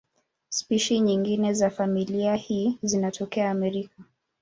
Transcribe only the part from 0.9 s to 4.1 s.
nyingine za familia hii zinatokea Amerika.